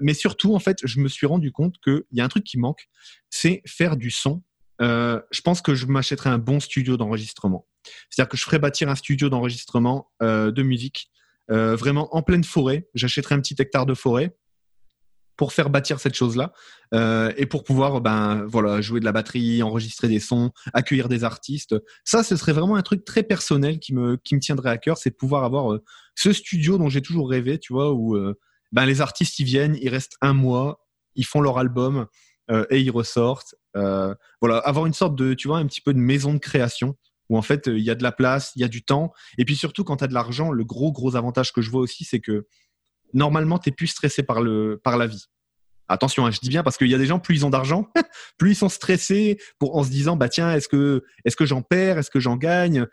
mais 0.00 0.14
surtout, 0.14 0.54
en 0.54 0.58
fait, 0.58 0.78
je 0.84 1.00
me 1.00 1.08
suis 1.08 1.26
rendu 1.26 1.52
compte 1.52 1.76
qu'il 1.82 2.04
y 2.12 2.20
a 2.20 2.24
un 2.24 2.28
truc 2.28 2.44
qui 2.44 2.58
manque, 2.58 2.86
c'est 3.30 3.62
faire 3.66 3.96
du 3.96 4.10
son. 4.10 4.42
Je 4.80 5.40
pense 5.42 5.62
que 5.62 5.74
je 5.74 5.86
m'achèterais 5.86 6.30
un 6.30 6.38
bon 6.38 6.60
studio 6.60 6.96
d'enregistrement. 6.96 7.66
C'est-à-dire 8.10 8.28
que 8.28 8.36
je 8.36 8.44
ferais 8.44 8.58
bâtir 8.58 8.88
un 8.88 8.94
studio 8.94 9.28
d'enregistrement 9.28 10.10
euh, 10.22 10.50
de 10.50 10.62
musique 10.62 11.10
euh, 11.50 11.76
vraiment 11.76 12.14
en 12.16 12.22
pleine 12.22 12.44
forêt. 12.44 12.88
J'achèterais 12.94 13.34
un 13.34 13.40
petit 13.40 13.54
hectare 13.58 13.86
de 13.86 13.94
forêt 13.94 14.36
pour 15.36 15.52
faire 15.52 15.70
bâtir 15.70 16.00
cette 16.00 16.14
chose-là 16.14 16.52
euh, 16.94 17.32
et 17.36 17.46
pour 17.46 17.62
pouvoir 17.62 18.00
ben 18.00 18.44
voilà 18.46 18.80
jouer 18.80 19.00
de 19.00 19.04
la 19.04 19.12
batterie, 19.12 19.62
enregistrer 19.62 20.08
des 20.08 20.20
sons, 20.20 20.50
accueillir 20.72 21.08
des 21.08 21.24
artistes. 21.24 21.76
Ça, 22.04 22.22
ce 22.22 22.36
serait 22.36 22.52
vraiment 22.52 22.76
un 22.76 22.82
truc 22.82 23.04
très 23.04 23.22
personnel 23.22 23.78
qui 23.78 23.94
me 23.94 24.16
qui 24.16 24.34
me 24.34 24.40
tiendrait 24.40 24.70
à 24.70 24.78
cœur, 24.78 24.98
c'est 24.98 25.10
de 25.10 25.14
pouvoir 25.16 25.44
avoir 25.44 25.72
euh, 25.72 25.84
ce 26.14 26.32
studio 26.32 26.78
dont 26.78 26.88
j'ai 26.88 27.02
toujours 27.02 27.28
rêvé, 27.28 27.58
tu 27.58 27.72
vois, 27.72 27.92
où 27.92 28.16
euh, 28.16 28.34
ben 28.72 28.86
les 28.86 29.00
artistes 29.00 29.38
ils 29.38 29.44
viennent, 29.44 29.76
ils 29.80 29.90
restent 29.90 30.16
un 30.22 30.32
mois, 30.32 30.86
ils 31.14 31.26
font 31.26 31.40
leur 31.40 31.58
album 31.58 32.06
et 32.70 32.80
ils 32.80 32.90
ressortent. 32.90 33.54
voilà, 33.74 34.58
avoir 34.58 34.86
une 34.86 34.92
sorte 34.92 35.16
de 35.16 35.34
tu 35.34 35.48
vois 35.48 35.58
un 35.58 35.66
petit 35.66 35.80
peu 35.80 35.92
de 35.92 35.98
maison 35.98 36.34
de 36.34 36.38
création 36.38 36.96
où 37.28 37.36
en 37.36 37.42
fait 37.42 37.66
il 37.66 37.80
y 37.80 37.90
a 37.90 37.96
de 37.96 38.04
la 38.04 38.12
place, 38.12 38.52
il 38.54 38.62
y 38.62 38.64
a 38.64 38.68
du 38.68 38.84
temps 38.84 39.12
et 39.36 39.44
puis 39.44 39.56
surtout 39.56 39.82
quand 39.82 39.96
tu 39.96 40.04
as 40.04 40.06
de 40.06 40.14
l'argent, 40.14 40.52
le 40.52 40.64
gros 40.64 40.92
gros 40.92 41.16
avantage 41.16 41.52
que 41.52 41.60
je 41.60 41.70
vois 41.70 41.80
aussi 41.80 42.04
c'est 42.04 42.20
que 42.20 42.46
normalement, 43.16 43.58
tu 43.58 43.70
es 43.70 43.72
plus 43.72 43.88
stressé 43.88 44.22
par, 44.22 44.40
le, 44.40 44.80
par 44.82 44.96
la 44.96 45.06
vie. 45.06 45.24
Attention, 45.88 46.26
hein, 46.26 46.30
je 46.30 46.40
dis 46.40 46.48
bien 46.48 46.62
parce 46.62 46.76
qu'il 46.76 46.88
y 46.88 46.94
a 46.94 46.98
des 46.98 47.06
gens, 47.06 47.20
plus 47.20 47.36
ils 47.36 47.46
ont 47.46 47.50
d'argent, 47.50 47.88
plus 48.38 48.52
ils 48.52 48.56
sont 48.56 48.68
stressés 48.68 49.38
pour, 49.58 49.76
en 49.76 49.84
se 49.84 49.90
disant, 49.90 50.16
bah 50.16 50.28
tiens, 50.28 50.52
est-ce 50.52 50.68
que, 50.68 51.04
est-ce 51.24 51.36
que 51.36 51.46
j'en 51.46 51.62
perds, 51.62 51.98
est-ce 51.98 52.10
que 52.10 52.20
j'en 52.20 52.36
gagne? 52.36 52.86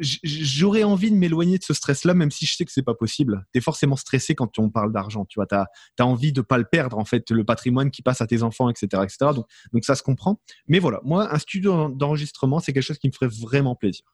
J'aurais 0.00 0.82
envie 0.82 1.10
de 1.10 1.16
m'éloigner 1.16 1.58
de 1.58 1.62
ce 1.62 1.74
stress-là, 1.74 2.14
même 2.14 2.30
si 2.30 2.46
je 2.46 2.56
sais 2.56 2.64
que 2.64 2.72
c'est 2.72 2.82
pas 2.82 2.94
possible. 2.94 3.46
Tu 3.52 3.58
es 3.58 3.60
forcément 3.60 3.96
stressé 3.96 4.34
quand 4.34 4.58
on 4.58 4.70
parle 4.70 4.92
d'argent, 4.92 5.24
tu 5.26 5.38
vois. 5.38 5.46
Tu 5.46 5.54
as, 5.54 6.06
envie 6.06 6.32
de 6.32 6.40
pas 6.40 6.58
le 6.58 6.64
perdre, 6.64 6.98
en 6.98 7.04
fait, 7.04 7.30
le 7.30 7.44
patrimoine 7.44 7.90
qui 7.90 8.02
passe 8.02 8.20
à 8.20 8.26
tes 8.26 8.42
enfants, 8.42 8.68
etc. 8.70 9.02
etc. 9.02 9.32
Donc, 9.34 9.46
donc 9.72 9.84
ça 9.84 9.94
se 9.94 10.02
comprend. 10.02 10.40
Mais 10.68 10.78
voilà, 10.78 11.00
moi, 11.04 11.34
un 11.34 11.38
studio 11.38 11.88
d'enregistrement, 11.90 12.60
c'est 12.60 12.72
quelque 12.72 12.82
chose 12.82 12.98
qui 12.98 13.08
me 13.08 13.12
ferait 13.12 13.28
vraiment 13.28 13.74
plaisir. 13.74 14.04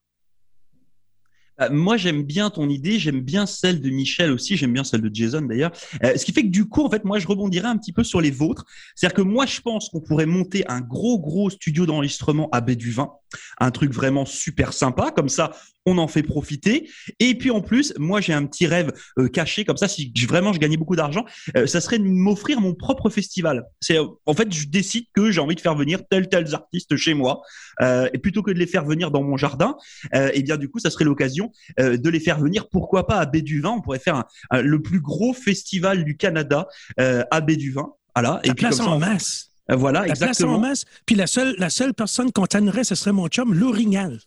Euh, 1.61 1.69
moi, 1.71 1.97
j'aime 1.97 2.23
bien 2.23 2.50
ton 2.50 2.69
idée, 2.69 2.99
j'aime 2.99 3.21
bien 3.21 3.47
celle 3.47 3.81
de 3.81 3.90
Michel 3.90 4.33
aussi, 4.33 4.57
j'aime 4.57 4.73
bien 4.73 4.85
celle 4.85 5.02
de 5.02 5.11
Jason 5.12 5.43
d'ailleurs. 5.43 5.73
Euh, 6.05 6.17
ce 6.17 6.25
qui 6.25 6.33
fait 6.33 6.43
que 6.43 6.49
du 6.49 6.67
coup, 6.67 6.85
en 6.85 6.90
fait, 6.90 7.05
moi, 7.05 7.19
je 7.19 7.26
rebondirais 7.26 7.69
un 7.69 7.76
petit 7.76 7.93
peu 7.93 8.05
sur 8.05 8.21
les 8.21 8.31
vôtres. 8.31 8.64
C'est-à-dire 8.95 9.17
que 9.17 9.23
moi, 9.23 9.47
je 9.47 9.61
pense 9.61 9.88
qu'on 9.88 10.00
pourrait 10.00 10.26
monter 10.26 10.64
un 10.69 10.81
gros, 10.81 11.19
gros 11.19 11.50
studio 11.50 11.87
d'enregistrement 11.87 12.49
à 12.52 12.61
baie 12.61 12.76
du 12.76 12.90
Vin, 12.90 13.11
un 13.59 13.71
truc 13.71 13.93
vraiment 13.93 14.25
super 14.25 14.73
sympa. 14.73 15.11
Comme 15.11 15.29
ça, 15.29 15.52
on 15.87 15.99
en 15.99 16.09
fait 16.09 16.23
profiter. 16.23 16.90
Et 17.19 17.37
puis 17.37 17.50
en 17.50 17.62
plus, 17.62 17.95
moi 17.97 18.21
j'ai 18.21 18.35
un 18.35 18.45
petit 18.45 18.67
rêve 18.67 18.93
euh, 19.19 19.29
caché 19.29 19.64
comme 19.64 19.79
ça. 19.79 19.88
Si 19.88 20.12
vraiment 20.29 20.52
je 20.52 20.59
gagnais 20.59 20.76
beaucoup 20.76 20.97
d'argent, 20.97 21.25
ça 21.67 21.81
serait 21.81 21.99
de 21.99 22.05
m'offrir 22.05 22.61
mon 22.61 22.75
propre 22.75 23.09
festival. 23.09 23.64
C'est 23.81 23.97
en 23.99 24.35
fait, 24.35 24.52
je 24.52 24.67
décide 24.67 25.07
que 25.14 25.31
j'ai 25.31 25.40
envie 25.40 25.55
de 25.55 25.61
faire 25.61 25.75
venir 25.75 26.00
tels 26.11 26.29
tels 26.29 26.55
artistes 26.55 26.97
chez 26.97 27.14
moi, 27.14 27.40
et 27.81 28.19
plutôt 28.19 28.43
que 28.43 28.50
de 28.50 28.59
les 28.59 28.67
faire 28.67 28.85
venir 28.85 29.11
dans 29.11 29.23
mon 29.23 29.37
jardin, 29.37 29.76
et 30.12 30.31
eh 30.35 30.43
bien 30.43 30.57
du 30.57 30.69
coup, 30.69 30.79
ça 30.79 30.90
serait 30.90 31.05
l'occasion 31.05 31.50
de 31.78 32.09
les 32.09 32.21
faire 32.21 32.38
venir. 32.38 32.69
Pourquoi 32.69 33.07
pas 33.07 33.19
à 33.19 33.26
Baie 33.26 33.42
du 33.42 33.61
Vin 33.61 33.71
On 33.71 33.80
pourrait 33.80 33.99
faire 33.99 34.25
le 34.52 34.83
plus 34.83 35.00
gros 35.00 35.33
festival 35.33 36.04
du 36.04 36.16
Canada 36.16 36.69
à 36.99 37.40
Baie 37.40 37.57
du 37.57 37.73
Vin. 37.73 37.92
Voilà. 38.14 38.40
et 38.45 38.49
puis 38.49 38.66
place 38.66 38.80
en 38.80 38.99
masse. 38.99 39.50
Voilà, 39.69 40.00
la 40.00 40.09
exactement. 40.09 40.59
Place 40.59 40.59
en 40.59 40.61
masse. 40.61 40.85
Puis 41.07 41.16
la 41.16 41.26
seule, 41.26 41.54
la 41.59 41.71
seule 41.71 41.95
personne 41.95 42.33
qu'on 42.33 42.47
tannerait, 42.47 42.85
ce 42.85 42.95
serait 42.95 43.12
mon 43.12 43.28
chum, 43.28 43.54
l'orignal. 43.54 44.21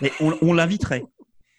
Mais 0.00 0.12
on, 0.20 0.52
l'inviterait. 0.52 1.04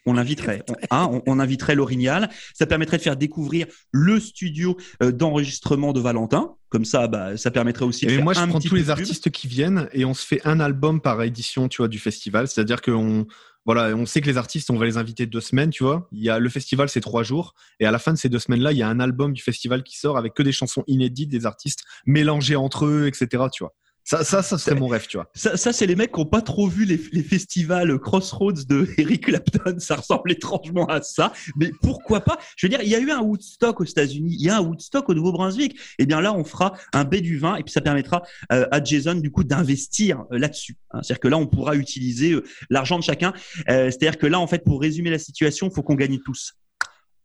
On 0.06 0.14
l'inviterait. 0.14 0.64
On, 0.92 0.96
hein, 0.96 1.22
on, 1.28 1.40
inviterait 1.40 1.76
l'Orignal. 1.76 2.30
Ça 2.54 2.66
permettrait 2.66 2.98
de 2.98 3.02
faire 3.02 3.16
découvrir 3.18 3.68
le 3.92 4.20
studio 4.20 4.78
euh, 5.04 5.12
d'enregistrement 5.12 5.94
de 5.94 6.00
Valentin. 6.00 6.56
Comme 6.70 6.86
ça, 6.86 7.08
bah, 7.08 7.38
ça 7.38 7.52
permettrait 7.52 7.86
aussi 7.86 8.06
de 8.06 8.12
et 8.12 8.16
faire 8.16 8.24
moi, 8.24 8.34
je 8.34 8.40
un 8.40 8.48
prends 8.48 8.60
petit 8.60 8.70
tous 8.70 8.76
les 8.76 8.90
artistes 8.90 9.30
qui 9.30 9.48
viennent 9.48 9.88
et 9.92 10.06
on 10.06 10.14
se 10.14 10.26
fait 10.26 10.42
un 10.46 10.60
album 10.60 11.02
par 11.02 11.22
édition, 11.24 11.68
tu 11.68 11.78
vois, 11.78 11.88
du 11.88 12.00
festival. 12.00 12.48
C'est-à-dire 12.48 12.82
qu'on 12.82 13.26
voilà, 13.72 13.96
on 13.96 14.08
sait 14.08 14.20
que 14.20 14.26
les 14.26 14.38
artistes, 14.38 14.72
on 14.72 14.78
va 14.78 14.86
les 14.88 14.98
inviter 14.98 15.28
deux 15.28 15.42
semaines, 15.42 15.70
tu 15.70 15.84
vois. 15.84 16.08
Il 16.12 16.28
le 16.28 16.50
festival, 16.50 16.90
c'est 16.90 17.02
trois 17.02 17.22
jours, 17.22 17.54
et 17.80 17.86
à 17.86 17.92
la 17.92 18.00
fin 18.00 18.12
de 18.12 18.18
ces 18.18 18.28
deux 18.28 18.40
semaines-là, 18.40 18.72
il 18.72 18.80
y 18.80 18.82
a 18.82 18.88
un 18.88 19.00
album 19.00 19.32
du 19.32 19.44
festival 19.44 19.84
qui 19.84 19.96
sort 19.96 20.18
avec 20.18 20.34
que 20.34 20.42
des 20.42 20.52
chansons 20.52 20.84
inédites 20.88 21.30
des 21.30 21.46
artistes 21.46 21.84
mélangés 22.08 22.56
entre 22.56 22.88
eux, 22.88 23.06
etc. 23.06 23.44
Ça, 24.10 24.24
ça, 24.24 24.42
ça 24.42 24.58
serait 24.58 24.76
mon 24.76 24.88
rêve, 24.88 25.06
tu 25.06 25.18
vois. 25.18 25.30
Ça, 25.36 25.56
ça 25.56 25.72
c'est 25.72 25.86
les 25.86 25.96
mecs 25.96 26.12
qui 26.12 26.20
n'ont 26.20 26.26
pas 26.26 26.42
trop 26.42 26.68
vu 26.68 26.84
les, 26.84 27.00
les, 27.12 27.22
festivals 27.22 28.00
Crossroads 28.00 28.66
de 28.68 28.88
Eric 28.98 29.26
Clapton. 29.26 29.76
Ça 29.78 29.98
ressemble 29.98 30.32
étrangement 30.32 30.88
à 30.88 31.04
ça. 31.04 31.32
Mais 31.56 31.72
pourquoi 31.84 32.22
pas? 32.22 32.40
Je 32.58 32.66
veux 32.66 32.72
dire, 32.72 32.82
il 32.82 32.90
y 32.90 32.96
a 32.96 33.00
eu 33.00 33.12
un 33.12 33.22
Woodstock 33.22 33.80
aux 33.80 33.86
États-Unis, 33.86 34.36
il 34.40 34.44
y 34.44 34.50
a 34.50 34.58
un 34.58 34.62
Woodstock 34.62 35.08
au 35.10 35.14
Nouveau-Brunswick. 35.14 35.80
Eh 36.00 36.08
bien 36.08 36.22
là, 36.22 36.34
on 36.34 36.44
fera 36.44 36.74
un 36.92 37.04
baie 37.04 37.22
du 37.22 37.38
vin 37.38 37.56
et 37.58 37.62
puis 37.62 37.72
ça 37.72 37.82
permettra 37.82 38.24
euh, 38.52 38.66
à 38.72 38.84
Jason 38.84 39.14
du 39.14 39.30
coup 39.30 39.44
d'investir 39.44 40.24
euh, 40.32 40.40
là-dessus. 40.40 40.76
Hein. 40.90 41.02
C'est-à-dire 41.04 41.20
que 41.20 41.28
là, 41.28 41.38
on 41.38 41.46
pourra 41.46 41.76
utiliser 41.76 42.32
euh, 42.32 42.44
l'argent 42.72 42.98
de 42.98 43.04
chacun. 43.04 43.32
Euh, 43.70 43.92
C'est-à-dire 43.92 44.18
que 44.18 44.26
là, 44.26 44.40
en 44.40 44.48
fait, 44.48 44.64
pour 44.64 44.82
résumer 44.82 45.12
la 45.12 45.20
situation, 45.20 45.68
il 45.68 45.74
faut 45.76 45.84
qu'on 45.84 45.94
gagne 45.94 46.18
tous. 46.18 46.54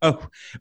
Oh. 0.02 0.12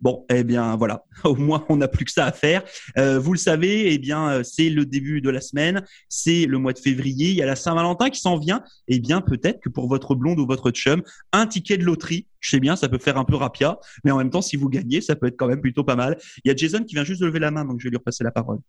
Bon, 0.02 0.26
eh 0.30 0.44
bien 0.44 0.76
voilà, 0.76 1.04
au 1.24 1.36
moins 1.36 1.66
on 1.70 1.78
n'a 1.78 1.88
plus 1.88 2.06
que 2.06 2.12
ça 2.12 2.26
à 2.26 2.32
faire. 2.32 2.64
Euh, 2.98 3.20
vous 3.20 3.34
le 3.34 3.40
savez, 3.40 3.94
eh 3.94 3.98
bien 3.98 4.30
euh, 4.30 4.44
c'est 4.44 4.70
le 4.70 4.86
début 4.86 5.22
de 5.22 5.30
la 5.30 5.42
semaine, 5.42 5.84
c'est 6.10 6.46
le 6.46 6.58
mois 6.58 6.74
de 6.74 6.80
février, 6.80 7.30
il 7.30 7.36
y 7.36 7.42
a 7.42 7.46
la 7.46 7.56
Saint-Valentin 7.56 8.10
qui 8.10 8.20
s'en 8.20 8.38
vient. 8.38 8.64
Eh 8.88 9.00
bien 9.00 9.22
peut-être 9.22 9.60
que 9.60 9.70
pour 9.70 9.88
votre 9.88 10.16
blonde 10.16 10.40
ou 10.40 10.46
votre 10.46 10.72
chum, 10.72 11.04
un 11.32 11.46
ticket 11.46 11.78
de 11.78 11.84
loterie, 11.84 12.28
je 12.40 12.52
sais 12.52 12.60
bien, 12.60 12.76
ça 12.76 12.90
peut 12.90 12.98
faire 12.98 13.18
un 13.18 13.26
peu 13.26 13.36
rapia, 13.36 13.80
mais 14.04 14.12
en 14.12 14.18
même 14.18 14.30
temps, 14.30 14.42
si 14.42 14.56
vous 14.56 14.70
gagnez, 14.70 15.02
ça 15.02 15.16
peut 15.16 15.28
être 15.28 15.38
quand 15.38 15.48
même 15.48 15.62
plutôt 15.62 15.84
pas 15.84 15.96
mal. 15.96 16.18
Il 16.44 16.50
y 16.50 16.52
a 16.52 16.56
Jason 16.56 16.84
qui 16.84 16.96
vient 16.96 17.04
juste 17.04 17.22
de 17.22 17.26
lever 17.26 17.40
la 17.40 17.52
main, 17.52 17.66
donc 17.66 17.80
je 17.80 17.86
vais 17.86 17.90
lui 17.90 17.98
repasser 17.98 18.24
la 18.24 18.32
parole. 18.32 18.60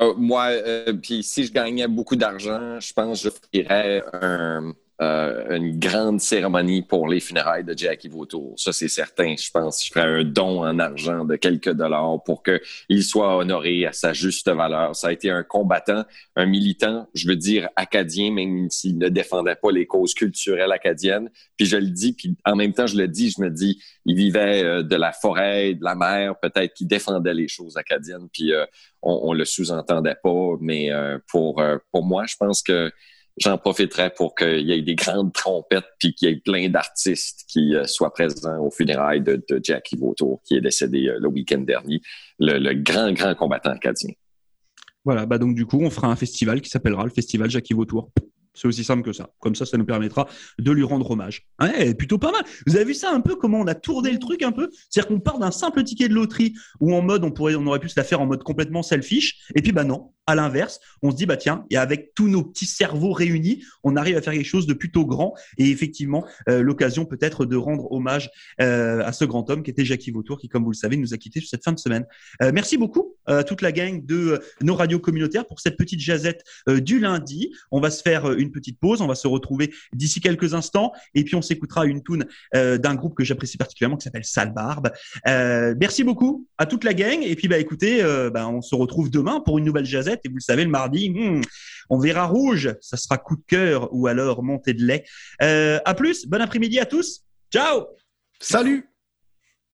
Euh, 0.00 0.14
moi, 0.16 0.46
euh, 0.46 0.94
puis 0.94 1.22
si 1.22 1.44
je 1.44 1.52
gagnais 1.52 1.86
beaucoup 1.88 2.16
d'argent, 2.16 2.80
je 2.80 2.92
pense 2.92 3.22
que 3.22 3.30
je 3.30 3.58
ferais 3.62 4.02
un 4.12 4.72
euh, 5.00 5.56
une 5.56 5.78
grande 5.78 6.20
cérémonie 6.20 6.82
pour 6.82 7.08
les 7.08 7.20
funérailles 7.20 7.64
de 7.64 7.72
Jackie 7.74 8.08
Vautour. 8.08 8.52
Ça, 8.58 8.70
c'est 8.70 8.88
certain. 8.88 9.34
Je 9.34 9.50
pense 9.50 9.82
je 9.82 9.90
ferais 9.90 10.20
un 10.20 10.24
don 10.24 10.62
en 10.62 10.78
argent 10.78 11.24
de 11.24 11.36
quelques 11.36 11.72
dollars 11.72 12.22
pour 12.22 12.42
qu'il 12.42 13.02
soit 13.02 13.38
honoré 13.38 13.86
à 13.86 13.92
sa 13.92 14.12
juste 14.12 14.50
valeur. 14.50 14.94
Ça 14.94 15.08
a 15.08 15.12
été 15.12 15.30
un 15.30 15.42
combattant, 15.42 16.04
un 16.36 16.44
militant, 16.44 17.08
je 17.14 17.28
veux 17.28 17.36
dire 17.36 17.70
acadien, 17.76 18.30
même 18.30 18.68
s'il 18.68 18.98
ne 18.98 19.08
défendait 19.08 19.54
pas 19.54 19.72
les 19.72 19.86
causes 19.86 20.12
culturelles 20.12 20.72
acadiennes. 20.72 21.30
Puis 21.56 21.64
je 21.64 21.78
le 21.78 21.88
dis, 21.88 22.12
puis 22.12 22.36
en 22.44 22.54
même 22.54 22.74
temps, 22.74 22.86
je 22.86 22.98
le 22.98 23.08
dis, 23.08 23.30
je 23.30 23.40
me 23.40 23.48
dis, 23.48 23.82
il 24.04 24.16
vivait 24.16 24.62
euh, 24.62 24.82
de 24.82 24.96
la 24.96 25.12
forêt, 25.12 25.72
de 25.72 25.82
la 25.82 25.94
mer, 25.94 26.34
peut-être 26.38 26.74
qu'il 26.74 26.88
défendait 26.88 27.32
les 27.32 27.48
choses 27.48 27.78
acadiennes, 27.78 28.28
puis 28.30 28.52
euh, 28.52 28.66
on, 29.00 29.18
on 29.22 29.32
le 29.32 29.46
sous-entendait 29.46 30.16
pas. 30.22 30.56
Mais 30.60 30.90
pour, 31.26 31.62
pour 31.90 32.04
moi, 32.04 32.24
je 32.26 32.36
pense 32.38 32.62
que 32.62 32.92
j'en 33.40 33.58
profiterai 33.58 34.10
pour 34.10 34.34
qu'il 34.34 34.60
y 34.60 34.72
ait 34.72 34.82
des 34.82 34.94
grandes 34.94 35.32
trompettes 35.32 35.88
puis 35.98 36.14
qu'il 36.14 36.28
y 36.28 36.32
ait 36.32 36.36
plein 36.36 36.68
d'artistes 36.68 37.44
qui 37.48 37.74
euh, 37.74 37.86
soient 37.86 38.12
présents 38.12 38.58
au 38.58 38.70
funérailles 38.70 39.22
de, 39.22 39.42
Jackie 39.62 39.96
Vautour, 39.96 40.40
qui 40.44 40.56
est 40.56 40.60
décédé 40.60 41.08
euh, 41.08 41.18
le 41.20 41.28
week-end 41.28 41.60
dernier, 41.60 42.00
le, 42.38 42.58
le, 42.58 42.74
grand, 42.74 43.12
grand 43.12 43.34
combattant 43.34 43.70
acadien. 43.70 44.10
Voilà, 45.04 45.24
bah 45.24 45.38
donc 45.38 45.54
du 45.54 45.64
coup, 45.64 45.80
on 45.80 45.90
fera 45.90 46.08
un 46.08 46.16
festival 46.16 46.60
qui 46.60 46.68
s'appellera 46.68 47.04
le 47.04 47.10
Festival 47.10 47.48
Jackie 47.48 47.72
Vautour. 47.72 48.10
C'est 48.52 48.66
aussi 48.66 48.84
simple 48.84 49.02
que 49.02 49.12
ça. 49.12 49.30
Comme 49.38 49.54
ça, 49.54 49.64
ça 49.64 49.78
nous 49.78 49.84
permettra 49.84 50.28
de 50.58 50.70
lui 50.72 50.82
rendre 50.82 51.10
hommage. 51.10 51.46
Ouais, 51.60 51.94
plutôt 51.94 52.18
pas 52.18 52.32
mal. 52.32 52.42
Vous 52.66 52.76
avez 52.76 52.84
vu 52.84 52.94
ça 52.94 53.12
un 53.12 53.20
peu 53.20 53.36
comment 53.36 53.60
on 53.60 53.66
a 53.66 53.74
tourné 53.74 54.10
le 54.10 54.18
truc 54.18 54.42
un 54.42 54.52
peu? 54.52 54.68
C'est-à-dire 54.88 55.08
qu'on 55.08 55.20
part 55.20 55.38
d'un 55.38 55.50
simple 55.52 55.82
ticket 55.84 56.08
de 56.08 56.14
loterie 56.14 56.54
où 56.80 56.94
en 56.94 57.00
mode 57.00 57.24
on 57.24 57.30
pourrait, 57.30 57.54
on 57.54 57.66
aurait 57.66 57.78
pu 57.78 57.88
se 57.88 57.98
la 57.98 58.04
faire 58.04 58.20
en 58.20 58.26
mode 58.26 58.42
complètement 58.42 58.82
selfish. 58.82 59.46
Et 59.54 59.62
puis 59.62 59.72
bah 59.72 59.84
non, 59.84 60.12
à 60.30 60.34
l'inverse, 60.34 60.80
on 61.02 61.10
se 61.10 61.16
dit 61.16 61.26
bah 61.26 61.36
tiens, 61.36 61.64
et 61.70 61.76
avec 61.76 62.14
tous 62.14 62.28
nos 62.28 62.42
petits 62.42 62.66
cerveaux 62.66 63.12
réunis, 63.12 63.64
on 63.84 63.96
arrive 63.96 64.16
à 64.16 64.22
faire 64.22 64.32
quelque 64.32 64.44
chose 64.44 64.66
de 64.66 64.74
plutôt 64.74 65.04
grand 65.04 65.34
et 65.58 65.70
effectivement 65.70 66.24
euh, 66.48 66.62
l'occasion 66.62 67.04
peut-être 67.04 67.44
de 67.44 67.56
rendre 67.56 67.90
hommage 67.92 68.30
euh, 68.60 69.02
à 69.04 69.12
ce 69.12 69.24
grand 69.24 69.48
homme 69.50 69.62
qui 69.62 69.70
était 69.70 69.84
Jackie 69.84 70.10
Vautour, 70.10 70.38
qui 70.38 70.48
comme 70.48 70.64
vous 70.64 70.70
le 70.70 70.76
savez 70.76 70.96
nous 70.96 71.14
a 71.14 71.16
quittés 71.16 71.40
cette 71.40 71.64
fin 71.64 71.72
de 71.72 71.78
semaine. 71.78 72.06
Euh, 72.42 72.50
merci 72.52 72.76
beaucoup 72.76 73.14
à 73.26 73.44
toute 73.44 73.62
la 73.62 73.70
gang 73.70 74.04
de 74.04 74.40
nos 74.60 74.74
radios 74.74 74.98
communautaires 74.98 75.46
pour 75.46 75.60
cette 75.60 75.76
petite 75.76 76.00
jazette 76.00 76.42
du 76.66 76.98
lundi. 76.98 77.52
On 77.70 77.80
va 77.80 77.90
se 77.90 78.02
faire 78.02 78.32
une 78.32 78.50
petite 78.50 78.80
pause. 78.80 79.00
On 79.02 79.06
va 79.06 79.14
se 79.14 79.28
retrouver 79.28 79.72
d'ici 79.92 80.20
quelques 80.20 80.54
instants 80.54 80.92
et 81.14 81.24
puis 81.24 81.34
on 81.34 81.42
s'écoutera 81.42 81.86
une 81.86 82.02
tune 82.02 82.26
euh, 82.54 82.78
d'un 82.78 82.94
groupe 82.94 83.14
que 83.14 83.24
j'apprécie 83.24 83.56
particulièrement 83.56 83.96
qui 83.96 84.04
s'appelle 84.04 84.24
Sale 84.24 84.52
Barbe. 84.52 84.90
Euh, 85.28 85.74
merci 85.78 86.04
beaucoup 86.04 86.46
à 86.58 86.66
toute 86.66 86.84
la 86.84 86.94
gang 86.94 87.22
et 87.22 87.34
puis 87.36 87.48
bah 87.48 87.58
écoutez, 87.58 88.02
euh, 88.02 88.30
bah, 88.30 88.48
on 88.48 88.62
se 88.62 88.74
retrouve 88.74 89.10
demain 89.10 89.40
pour 89.40 89.58
une 89.58 89.64
nouvelle 89.64 89.84
jazette 89.84 90.19
et 90.24 90.28
vous 90.28 90.36
le 90.36 90.40
savez 90.40 90.64
le 90.64 90.70
mardi, 90.70 91.10
hmm, 91.10 91.40
on 91.88 91.98
verra 91.98 92.26
rouge, 92.26 92.74
ça 92.80 92.96
sera 92.96 93.18
coup 93.18 93.36
de 93.36 93.42
cœur 93.46 93.88
ou 93.92 94.06
alors 94.06 94.42
montée 94.42 94.74
de 94.74 94.84
lait. 94.84 95.04
à 95.40 95.94
plus, 95.94 96.26
bon 96.26 96.40
après-midi 96.40 96.78
à 96.78 96.86
tous. 96.86 97.24
Ciao. 97.52 97.86
Salut. 98.40 98.89